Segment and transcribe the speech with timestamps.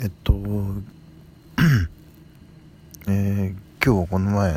[0.00, 0.34] えっと、
[3.06, 3.54] えー、
[3.84, 4.52] 今日この前、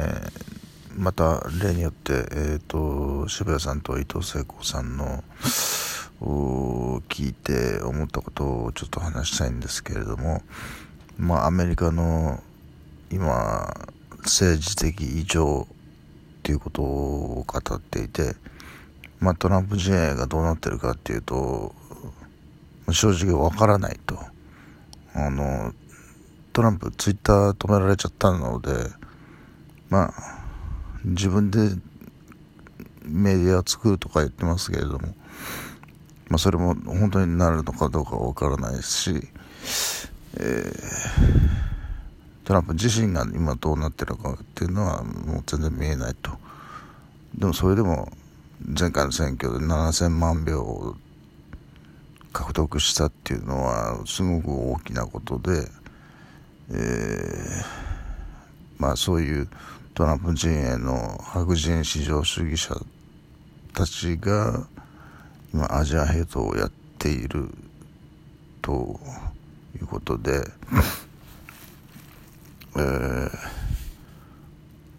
[0.98, 5.24] また例によって、えっ、と、渋谷さんと伊藤聖子さんの、
[6.22, 10.42] を聞いて思ったことをちょっと話したいんですけれども、
[11.20, 12.42] まあ、アメリカの
[13.12, 13.88] 今、
[14.24, 18.36] 政治的異常っていうことを語っていて、
[19.20, 21.76] まあ、トランプ陣営がどうなってるかっていうと、
[22.92, 24.18] 正直わからないと。
[25.18, 25.74] あの、
[26.54, 28.72] トランプツイッター止められちゃったので、
[29.90, 30.38] まあ、
[31.04, 31.60] 自分で
[33.04, 35.16] メディア作るとか言ってますけれども、
[36.30, 39.28] まあ、それも本当になるのかどうかわからないですし、
[40.40, 40.74] えー、
[42.44, 46.32] トランプ自身が今どうなってるかっていうのはもう全然見えないと。
[47.36, 48.12] でもそれでも
[48.80, 50.96] 前回の選挙で7000万票
[52.38, 55.68] 獲得したっていうのはすごく大きなことで、
[56.70, 57.66] えー、
[58.78, 59.48] まあそういう
[59.96, 62.76] トランプ陣営の白人至上主義者
[63.74, 64.68] たちが
[65.52, 67.50] 今アジアヘイトをやっている
[68.62, 69.00] と
[69.76, 70.44] いうことで、
[72.76, 73.30] えー、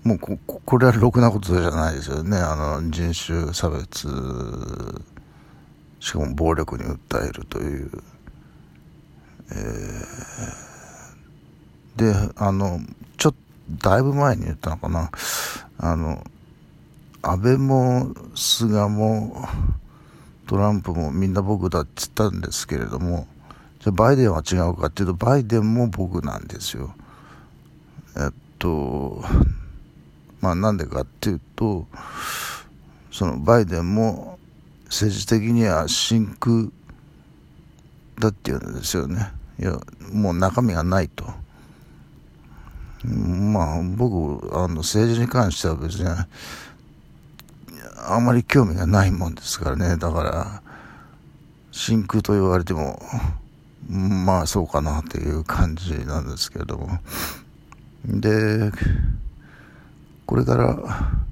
[0.02, 2.36] もうここれはろくなことじゃないですよね。
[2.36, 4.08] あの人種差別
[6.00, 7.90] しかも暴力に訴えるという、
[9.50, 12.80] えー、であの
[13.16, 13.38] ちょっと
[13.90, 15.10] だいぶ前に言ったのかな。
[15.78, 16.24] あの
[17.22, 19.46] 安倍も菅も
[20.46, 23.26] トランプもみんな僕だって言ったんですけれども
[23.80, 26.94] じゃバイデンは違うかっていうとバイデンも僕なんですよ。
[28.16, 29.22] えっと
[30.40, 31.86] まあなんでかっていうと
[33.12, 34.37] そのバイデンも
[34.88, 36.70] 政治的には真空
[38.18, 39.32] だっていうんですよね。
[39.58, 39.78] いや
[40.12, 41.24] もう中身がないと。
[43.04, 46.26] まあ僕あの政治に関しては別にあ
[48.20, 49.96] まり興味がないもんですからね。
[49.96, 50.62] だから
[51.70, 53.00] 真空と言われても
[53.88, 56.98] まあそうかなっていう感じなんですけれども。
[58.04, 58.72] で
[60.26, 61.27] これから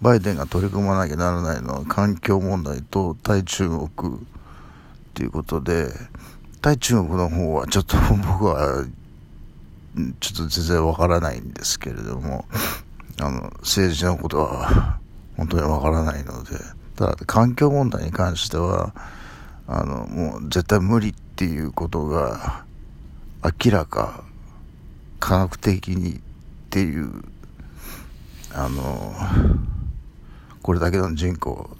[0.00, 3.88] バイデンが取り組まなきゃならないのは環境問題と対中国
[5.14, 5.88] ということで、
[6.60, 8.84] 対中国の方はちょっと僕は
[10.20, 12.44] ちょっと全然わからないんですけれども、
[13.20, 14.98] あの、政治のことは
[15.36, 16.50] 本当にわからないので、
[16.96, 18.94] ただ環境問題に関しては、
[19.66, 22.64] あの、もう絶対無理っていうことが
[23.42, 24.24] 明らか、
[25.18, 26.20] 科学的にっ
[26.68, 27.22] ていう、
[28.52, 29.14] あの、
[30.66, 31.70] これだけの人口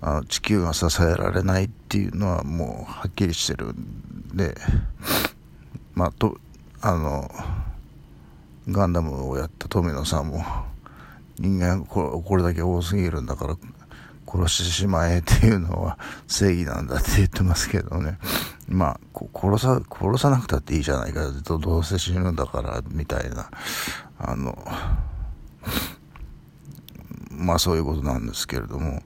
[0.00, 4.56] あの地球が支えられないっていうのはもうはっきりしてるんで
[5.94, 6.36] まあと
[6.80, 7.30] あの
[8.68, 10.44] ガンダムをやった富野さんも
[11.38, 13.56] 人間これだけ多すぎるんだから
[14.26, 18.18] 殺してしまえっていうのは正義なんだって言ってますけどね。
[18.66, 19.00] まあ
[19.32, 23.48] 殺さ殺さなくたっていいじゃないかとどうせ死ぬんだからみたいな
[24.18, 24.58] あの
[27.36, 29.02] まあそういうことなんですけれども。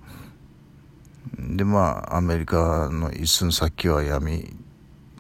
[1.39, 4.57] でまあアメリカの一寸先は闇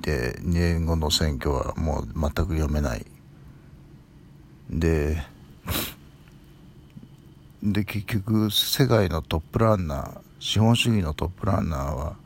[0.00, 3.04] で2年後の選挙はもう全く読めない。
[4.70, 5.22] で
[7.62, 12.16] で結局世界のトップランナー資本主義のトップランナーは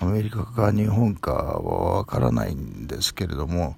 [0.00, 3.76] アメリカか日本かは分からないんですけれども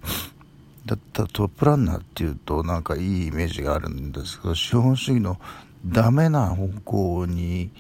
[0.87, 5.39] だったらトップランナーっていうとなんかいいイメージがあるんですけど資本主義の
[5.84, 7.71] ダメな方向に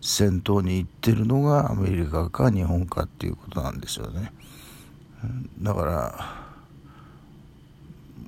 [0.00, 4.32] 先頭に行ってるのがアメリカか日本かっていうことなんですよね。
[5.60, 6.48] だから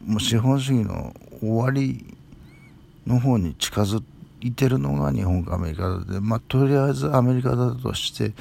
[0.04, 2.16] もう資本主義の終わり
[3.06, 4.02] の方に近づ
[4.40, 8.32] いてるのが日本かアメリカでまあとりあえずアメリカだとして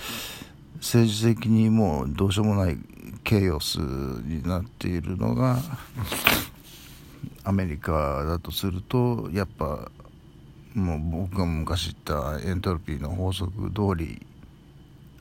[0.76, 2.78] 政治的にもうどうしようもない
[3.24, 5.60] ケイオスになっているのが
[7.44, 9.92] アメリカだとするとやっぱ
[10.76, 14.26] もう僕が昔言ったエントロピーの法則通り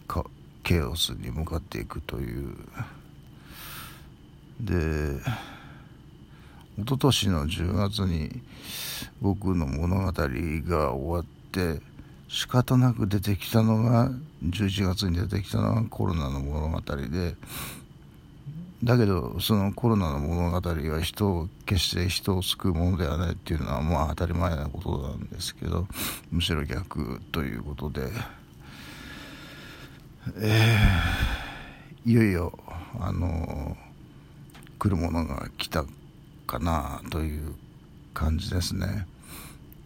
[0.06, 0.24] か
[0.62, 2.54] ケオスに向かっていくという。
[4.60, 5.20] で
[6.78, 8.40] 一昨年の10月に
[9.20, 11.80] 僕の物語が終わって
[12.28, 14.10] 仕方なく出てきたのが
[14.44, 17.34] 11月に出てきたのがコロナの物語で
[18.84, 25.88] だけどそのコロナの物語は人を決して人を救うものではないっていうのはまあ当たり前なことなんですけど
[26.30, 28.08] むしろ逆ということで、
[30.36, 32.58] えー、いよいよ
[33.00, 33.76] あの
[34.78, 35.84] 来るものが来た
[36.46, 37.54] かなという
[38.14, 39.06] 感じですね。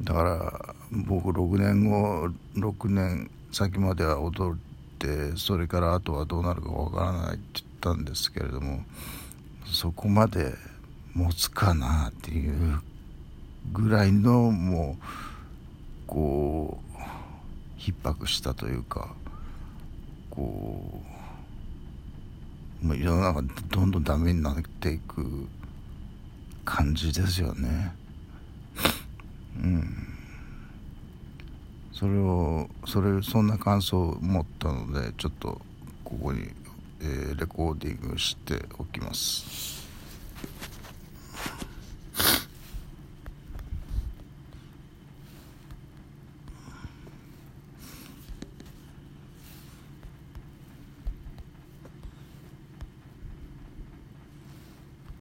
[0.03, 4.71] だから僕6年後6年先までは踊って
[5.02, 8.84] てそれからあとはどうなるかわからないって言ったんですけれども
[9.66, 10.54] そこまで
[11.14, 12.81] 持つかなっていう
[13.72, 15.04] ぐらいのもう
[16.06, 19.14] こう逼迫したというか
[20.31, 21.02] こ
[22.82, 25.48] うもう世の中どんどんダメになっていく
[26.64, 27.93] 感じですよね。
[29.62, 30.12] うん。
[32.02, 35.60] それをそれそんな感想を持ったのでちょっと
[36.02, 36.49] ここに、
[37.00, 39.81] えー、レコーディングしておきます。